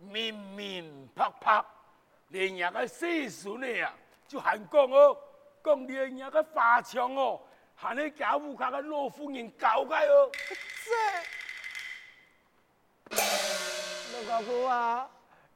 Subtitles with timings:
[0.00, 1.62] 明明白白，
[2.28, 3.92] 连人家岁数呢呀，
[4.26, 5.16] 就还讲哦，
[5.62, 7.40] 讲连人家花枪哦，
[7.76, 10.30] 喊你家务卡个老夫人搞开哦。
[13.10, 13.16] 这，
[14.12, 15.08] 老伯父啊，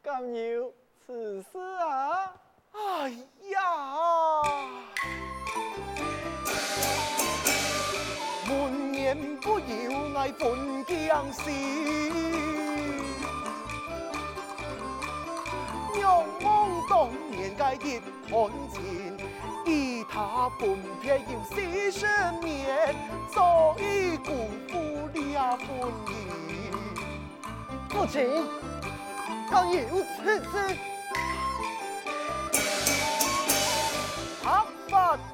[0.03, 0.73] 敢有
[1.07, 2.33] 此事啊？
[2.73, 3.11] 哎
[3.51, 3.61] 呀！
[8.47, 9.65] 门前不要
[10.19, 11.43] 爱分江事，
[16.01, 18.01] 仰望当年嘅结
[18.31, 18.83] 婚前，
[19.67, 21.55] 与他分别有四
[21.93, 22.07] 十
[22.43, 22.95] 年，
[23.33, 24.73] 所以辜负
[25.13, 25.67] 了婚
[26.07, 26.11] 姻。
[27.89, 28.45] 父亲，
[29.51, 29.79] 敢有
[30.17, 30.77] 此事？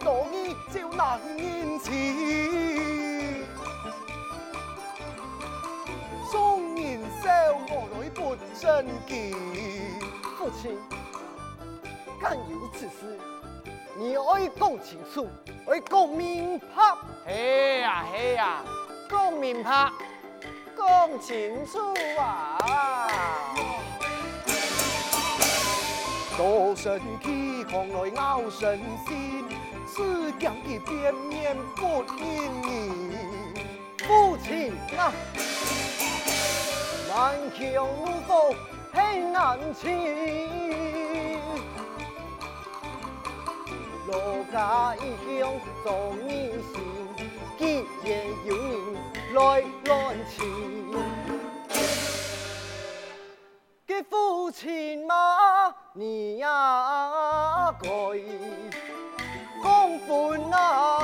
[0.03, 0.35] 多疑
[0.73, 1.91] 就难言辞，
[6.31, 7.31] 双年少
[7.69, 8.19] 我来不
[8.59, 9.11] 争气。
[10.41, 10.75] 父亲，
[12.19, 13.19] 敢有此事？
[13.95, 15.29] 你爱讲清楚，
[15.69, 16.67] 爱讲明白。
[17.27, 18.65] 嘿呀嘿呀，
[19.11, 19.93] 讲明白，
[20.79, 21.79] 讲清楚
[22.19, 22.59] 啊！
[26.39, 29.45] 多生气，狂来拗神仙。
[29.95, 32.93] 只讲一遍面不应你，
[33.99, 35.13] 父亲啊，
[37.11, 37.87] 难求
[38.27, 38.55] 福
[38.93, 39.91] 很难情，
[44.07, 46.29] 罗家英雄做义
[46.73, 46.75] 心，
[47.59, 47.63] 既
[48.05, 48.11] 然
[48.47, 48.95] 有人
[49.35, 49.39] 来
[49.85, 49.91] 乱
[50.29, 50.39] 情，
[53.87, 57.89] 给父亲嘛，你呀该。
[59.63, 61.00] 公分啊，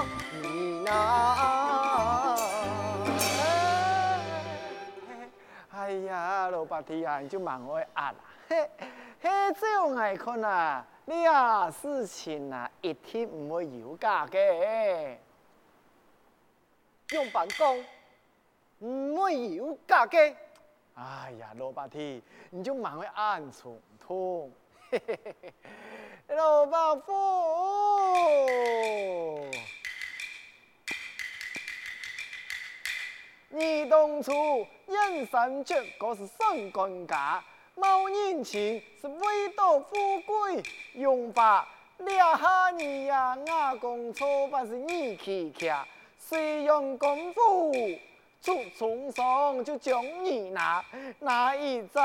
[6.66, 8.16] 呀，老伯弟啊，你就蛮 会压啦。
[8.48, 8.68] 嘿，
[9.20, 15.16] 嘿，这样爱看啊，你啊事情啊一天唔会有假嘅。
[17.10, 17.84] 用办公
[18.80, 20.34] 唔会有假嘅。
[20.94, 24.50] 哎呀，老伯弟，你就蛮会暗冲通。
[24.90, 25.54] 嘿嘿嘿嘿。
[26.34, 27.12] 老伯父，
[33.98, 37.42] 当初人生绝个是身官家，
[37.74, 40.62] 冇人情是为夺富贵，
[40.92, 47.72] 用法两下你呀，阿公错把是你去卡，虽用功夫
[48.42, 50.84] 出重伤就将你拿，
[51.18, 51.98] 拿一只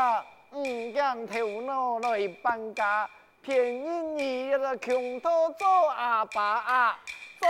[0.52, 3.09] 唔将头脑来搬家。
[3.41, 5.29] 便因你一个穷途
[5.59, 7.00] 做阿爸啊，
[7.38, 7.50] 做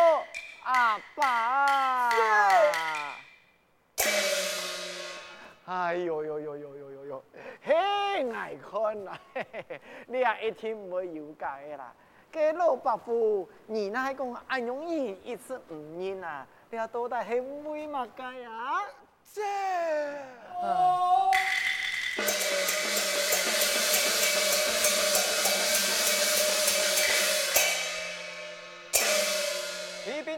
[0.63, 2.09] 阿爸。
[5.65, 7.23] 哎呦呦呦呦呦呦呦，
[7.63, 7.73] 嘿
[8.31, 11.93] 爱看啦，嘿嘿嘿，你也一天唔会有假的啦。
[12.31, 16.45] 给老伯父，你那还讲安容易一次唔认啊？
[16.69, 18.83] 你要多大很会嘛假啊？
[19.33, 19.41] 这。
[20.61, 21.31] 哦。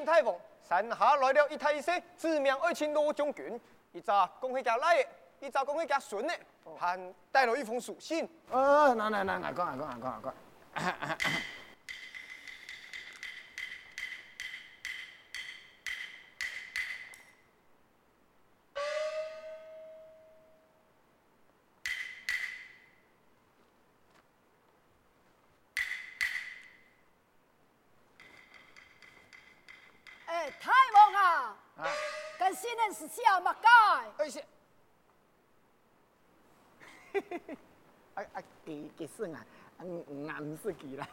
[0.05, 3.59] 太奉山下来了一太师，自命爱卿罗将军。
[3.91, 5.05] 一早讲迄家来，
[5.39, 6.33] 一早讲迄家孙呢，
[6.79, 6.97] 还
[7.31, 8.27] 带了一封书信。
[8.49, 10.33] 呃，那那那，我讲我讲我讲我讲。
[32.93, 33.67] 是小马街，
[34.17, 34.43] 哎是，
[37.11, 37.57] 嘿嘿嘿，
[38.13, 39.43] 哎哎，几几岁啊？
[39.79, 41.07] 嗯嗯，唔识几啦。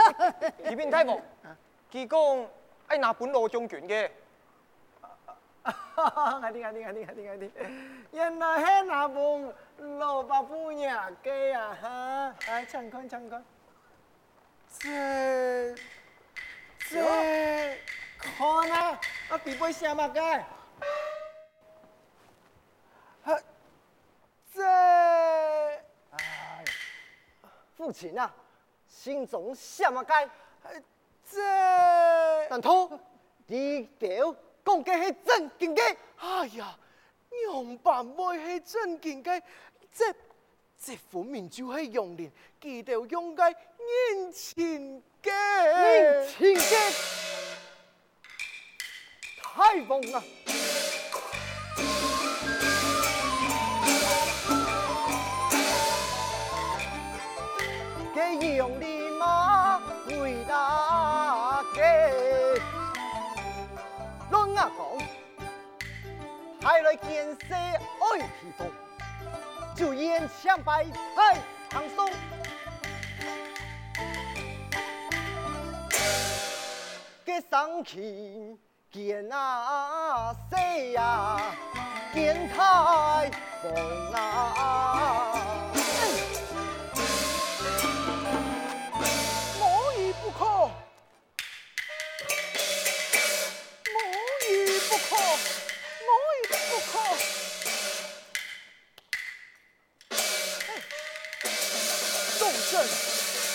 [0.66, 1.20] 启禀太奉，
[1.92, 2.50] 佢讲
[2.86, 4.10] 爱拿本罗将军嘅。
[5.64, 7.52] 我听我听我听我听我听，
[8.12, 9.54] 原来系那本
[9.98, 11.76] 罗伯父娘嘅啊！
[11.80, 13.44] 哈，哎，请看请看，
[14.78, 15.74] 这
[16.88, 17.78] 这
[18.18, 19.00] 看啊，
[19.30, 20.20] 啊，比不小马街。
[24.54, 24.64] 这，
[26.10, 26.64] 哎，
[27.76, 28.34] 父亲啊，
[28.88, 30.28] 心中什么解？
[31.30, 31.40] 这，
[32.50, 32.98] 但托
[33.46, 34.34] 你屌
[34.64, 35.96] 讲嘅系正经嘅。
[36.16, 36.76] 哎呀，
[37.30, 39.40] 娘爸妹系正经嘅，
[39.92, 40.12] 这
[40.80, 45.30] 这分明就系用人，记得用嘅年轻嘅。
[45.30, 46.92] 年轻嘅，
[49.58, 50.22] 痛啊！
[58.14, 61.82] 给用力马回答给
[64.30, 65.00] 龙阿公，
[66.62, 68.70] 还来见识爱披风，
[69.74, 70.84] 就演相拜
[71.16, 72.08] 太唐松。
[77.24, 78.56] 给上去
[78.90, 81.38] 见啊谁呀？
[82.14, 83.30] 见太
[83.60, 85.34] 公啊！
[89.60, 89.62] 无
[90.00, 90.70] 一不可，
[93.92, 93.96] 无
[94.48, 95.16] 一不可，
[96.06, 96.08] 无
[96.40, 96.92] 一不可。
[102.40, 102.72] 龙神，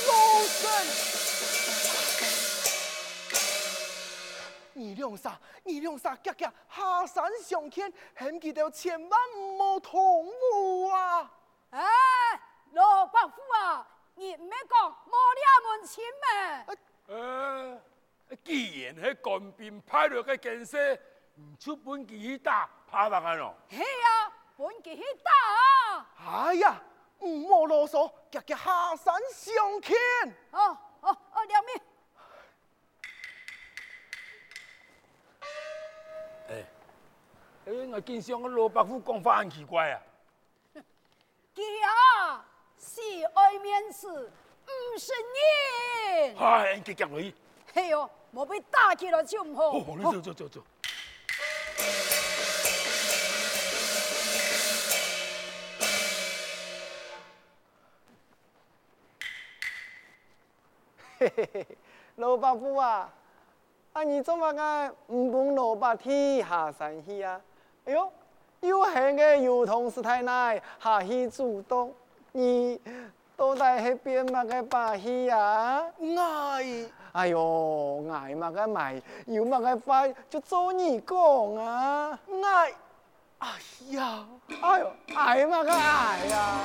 [0.05, 0.11] 龙
[0.47, 1.12] 神。
[5.03, 11.31] 两三，二两三，夹夹下山上天，很记得千万唔好同步啊！
[11.71, 11.81] 哎，
[12.71, 13.85] 罗伯父啊，
[14.15, 15.45] 你唔要讲冇两
[15.77, 16.77] 门亲咩？
[17.07, 17.81] 呃，
[18.45, 20.93] 既然系官兵派落嘅建设，
[21.35, 23.55] 唔出本钱去打，怕乜嘢咯？
[23.69, 25.31] 系啊，本钱去打
[25.97, 26.07] 啊！
[26.47, 26.81] 哎呀，
[27.19, 29.97] 唔好啰嗦，夹夹下山上天。
[30.51, 30.77] 哦哦哦，
[37.65, 40.01] 哎，我见上个罗伯父讲话很奇怪啊！
[41.55, 42.45] 佢啊，
[42.77, 42.99] 是
[43.33, 44.09] 爱面子，
[44.65, 45.13] 唔是
[46.25, 46.35] 人。
[46.35, 47.33] 嗨，结结女。
[47.73, 49.63] 嘿哟，莫被打起来就唔好。
[49.69, 50.61] 哦，你走走走走。
[61.17, 61.67] 嘿嘿嘿，
[62.17, 63.09] 罗伯父啊，
[63.93, 67.39] 啊你怎么个唔帮罗伯天下山去啊？
[67.85, 68.09] 哎呦，
[68.61, 71.93] 有闲个有同事太奶下去主动，
[72.31, 72.79] 你
[73.35, 75.83] 都在那边嘛个把戏呀？
[76.17, 76.63] 爱，
[77.11, 82.17] 哎呦，爱嘛个买，有嘛个快就做你讲啊！
[82.41, 82.73] 爱，
[83.39, 83.49] 哎
[83.89, 84.25] 呀，
[84.61, 86.59] 哎呦，爱乜个爱呀？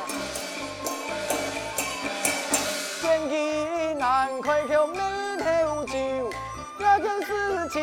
[3.01, 4.99] 天机难快条眉
[5.39, 6.31] 头皱，
[6.79, 7.83] 那件事情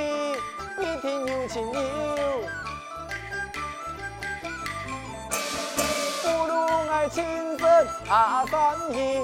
[0.80, 1.62] 一定有情
[7.06, 7.10] 有。
[7.10, 7.24] 亲
[7.60, 9.22] 身下山去，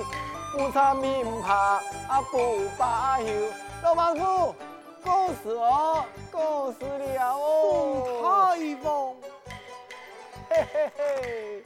[0.53, 1.53] 不查明牌
[2.07, 3.25] 啊不罢休。
[3.83, 4.55] 老板夫，
[5.03, 8.03] 告辞哦，告辞了哦。
[8.21, 9.15] 宋太王，
[10.49, 11.63] 嘿嘿嘿。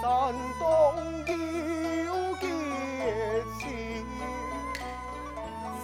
[0.00, 0.64] 山东
[2.04, 2.46] 有决
[3.58, 4.06] 心，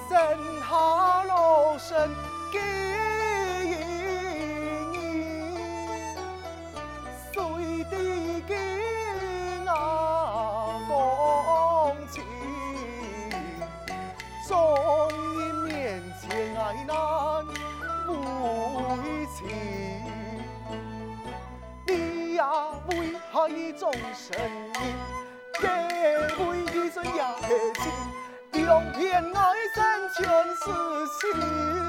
[0.08, 0.10] 生
[0.60, 2.14] 下老身。
[23.48, 24.36] 一种声
[24.80, 24.94] 音，
[25.60, 25.68] 给
[26.34, 27.20] 回一生也
[27.74, 30.24] 情，用片爱三全
[30.56, 30.64] 是
[31.20, 31.85] 心。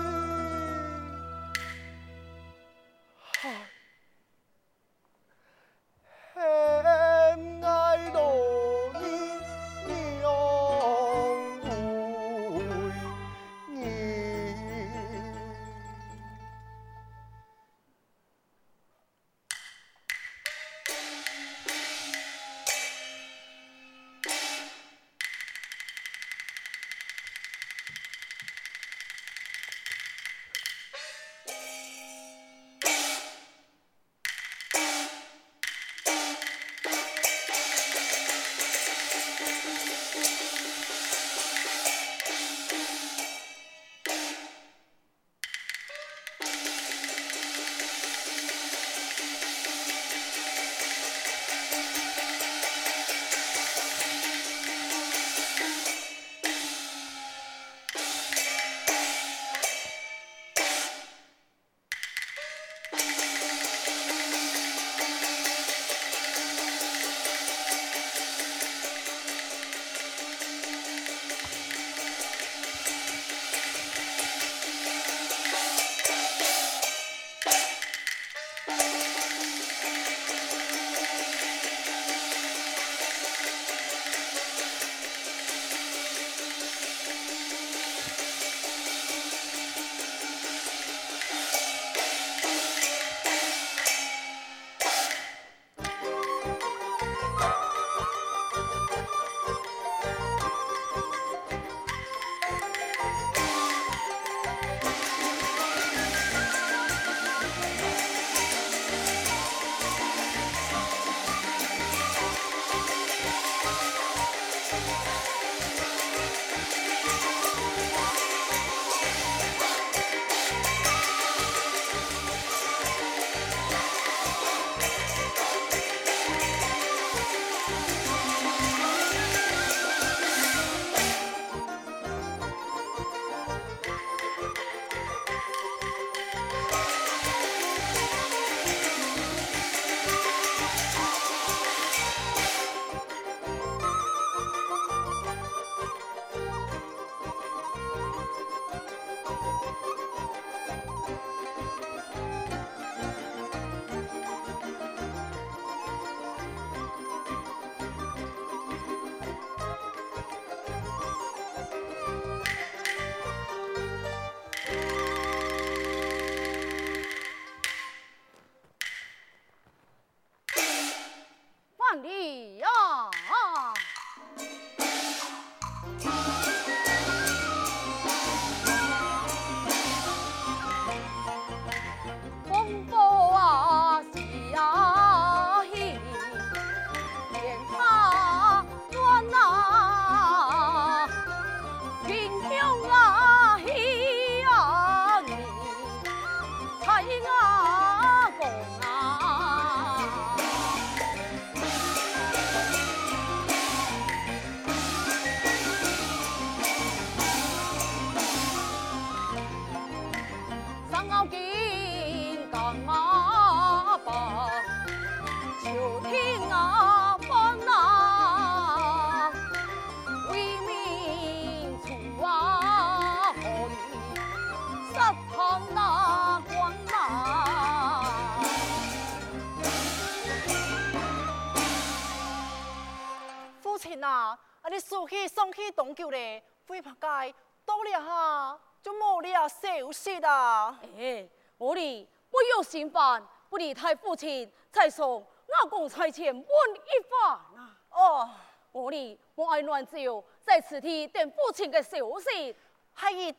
[234.68, 237.34] 啊，啊你输去送去东舅嘞，会怕该
[237.66, 240.78] 到了哈就冇了消息啊！
[240.98, 241.26] 哎，
[241.58, 247.78] 我哩不有心烦，不理太父亲，才送我公差遣问一番啊！
[247.92, 248.30] 哦，
[248.74, 252.54] 我哩我爱乱走，在此地等父亲的消息，
[253.00, 253.32] 系一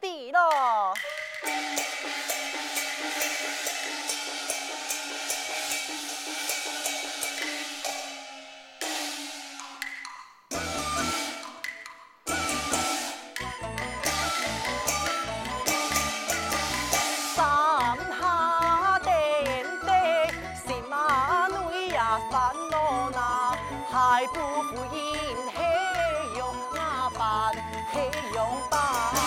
[27.92, 28.00] 定
[28.32, 29.17] 咯。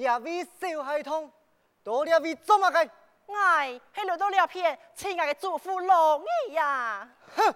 [0.00, 1.30] 两位小孩童，
[1.84, 2.90] 多两位做乜嘅？
[3.28, 7.06] 哎，系来到两片亲爱的祝福龙儿呀！
[7.36, 7.54] 哼，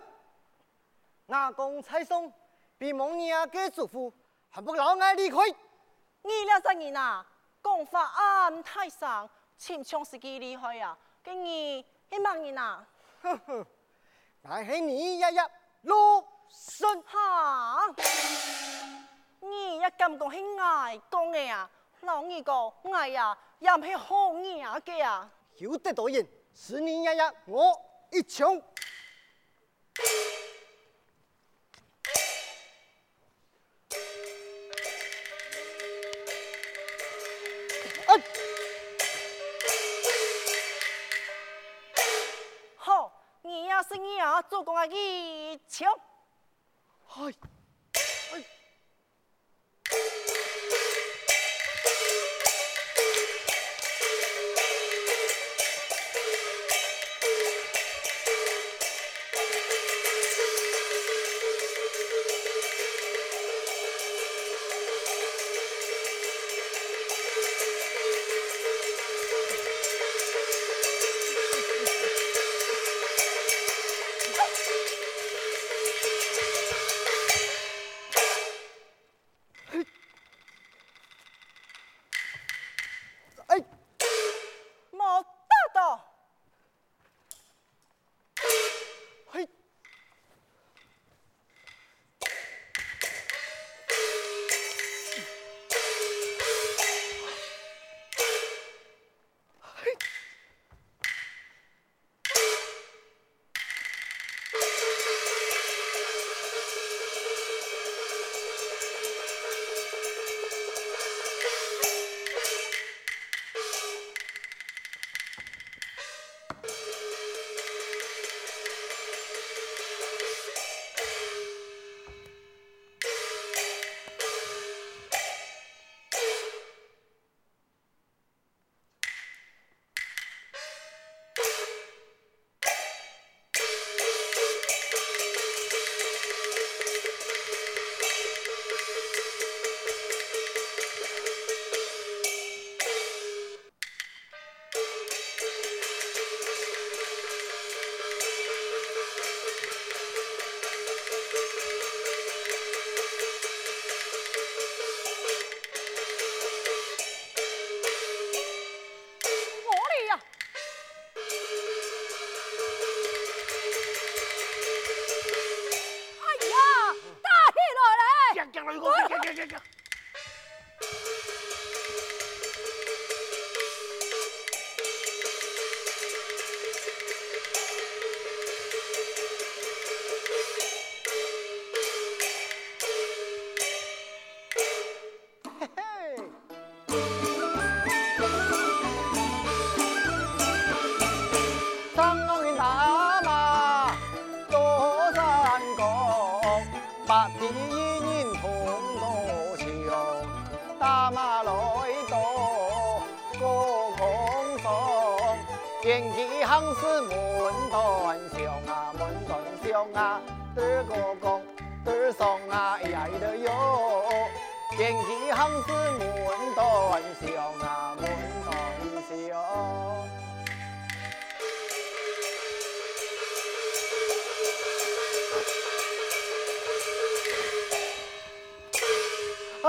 [1.29, 2.31] 阿公蔡松，
[2.77, 4.13] 比蒙尼亚嘅祖父，
[4.51, 5.39] 还不老爱离开。
[6.21, 7.25] 你俩真人啊，
[7.63, 10.95] 讲法安太上，请枪司机离开呀！
[11.23, 12.87] 给你系乜人啊？
[13.23, 13.67] 哼哼，
[14.43, 15.51] 乃系你爷爷
[15.85, 17.87] 陆逊哈！
[19.41, 21.71] 你一咁讲系爱讲嘅呀？
[22.05, 25.31] 老二个，哎呀，也唔系好嘢嘅呀！
[25.57, 27.81] 有得多人，是你爷爷，我
[28.11, 28.57] 一枪。
[38.07, 38.13] 啊！
[42.77, 45.91] 好，你呀是你呀，做工啊一枪。
[47.07, 47.33] 嗨。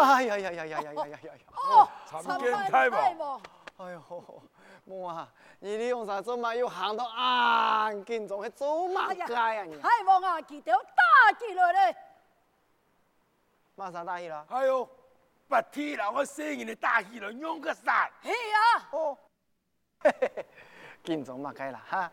[0.01, 1.31] 哎呀呀呀呀呀呀呀呀！
[1.55, 3.41] 哦，参见太王。
[3.77, 4.43] 哎呦，
[4.83, 5.27] 母啊，
[5.59, 6.53] 你利用啥做嘛？
[6.53, 9.79] 又行到啊，紧仲去做嘛街啊你？
[9.79, 11.95] 太王啊，记得打起来嘞！
[13.75, 14.45] 马上打起来。
[14.49, 14.87] 哎呦，
[15.47, 18.09] 白天让我生人的打起来，用个啥？
[18.21, 18.87] 嘿呀。
[18.91, 19.17] 哦，
[19.99, 20.45] 嘿嘿嘿，
[21.03, 22.11] 紧仲嘛该啦哈！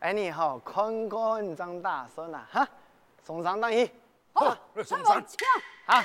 [0.00, 2.68] 哎你好，看看张大孙啊哈，
[3.22, 3.90] 送上当去。
[4.32, 5.22] 好， 送上。
[5.86, 6.02] 啊。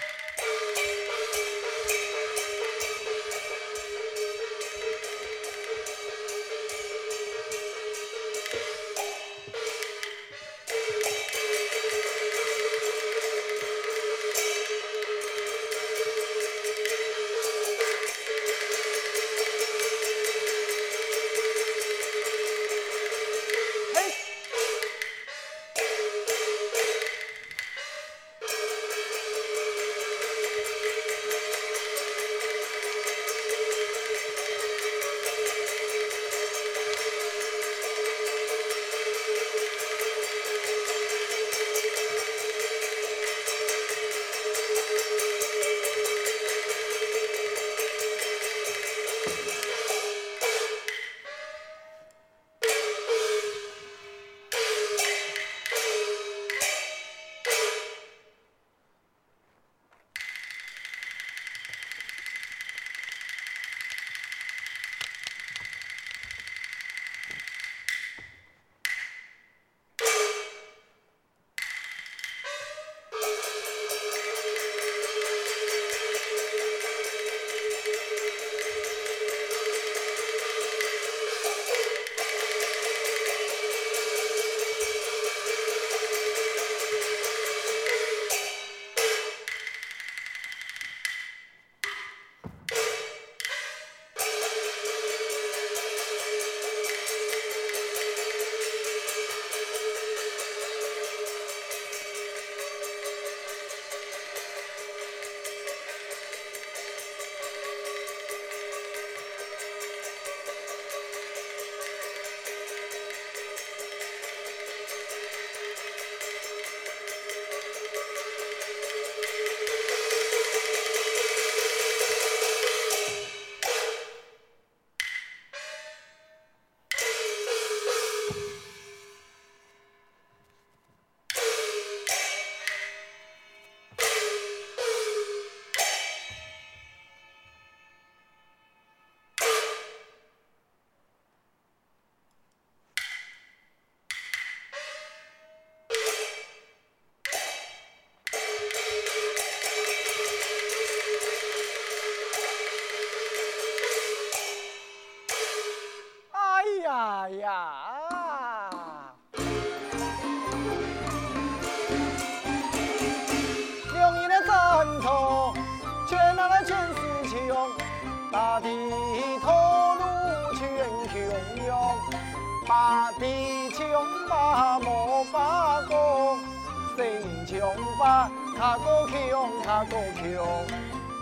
[178.03, 180.23] 他个强，他个强，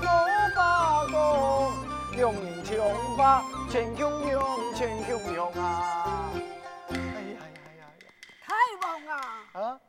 [0.02, 0.06] 我
[0.56, 0.60] 把
[1.06, 1.14] 个
[2.18, 6.32] 用人强吧，全强用，全强用啊！
[6.90, 7.84] 哎呀呀呀呀！
[8.42, 9.14] 太王啊！
[9.54, 9.80] 啊！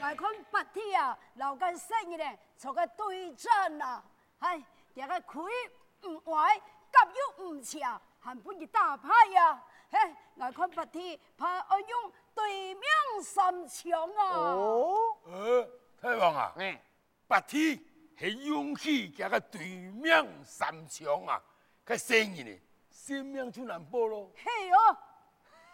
[0.00, 4.02] 我看白天啊，老干生意咧，做个对阵啊，
[4.40, 4.60] 哎，
[4.96, 9.62] 这个可以唔坏，急又唔强，还不如打牌呀！
[9.90, 9.98] 嘿，
[10.34, 12.82] 我看白天怕我用对面
[13.22, 14.22] 三枪啊！
[14.34, 15.68] 哦，呃，
[16.00, 16.52] 太王啊！
[16.56, 16.76] 嗯。
[17.26, 17.78] 白天
[18.16, 21.38] 很勇气加个对面三枪啊，
[21.84, 22.58] 个声音呢，
[22.90, 24.30] 生命就难保咯。
[24.34, 24.96] 嘿哦，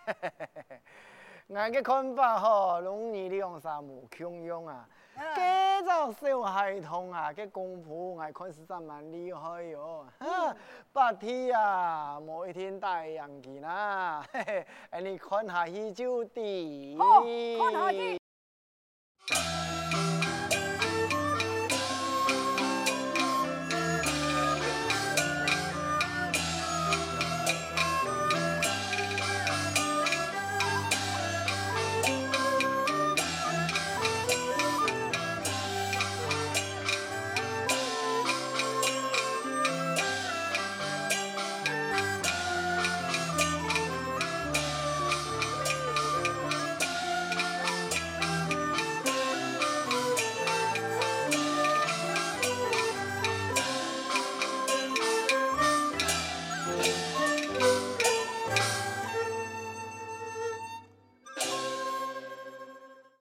[1.47, 10.05] 我嘅看法嗬，容易利用啥无强用啊，几种小孩童啊，嘅功夫我看是真蛮厉害哟。
[10.19, 10.57] 哈，
[10.93, 16.97] 白天啊，某一天太阳见啦，嘿嘿，你看下去就地。
[16.99, 18.21] 好，看下去。